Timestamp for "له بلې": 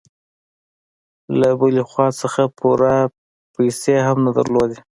1.39-1.83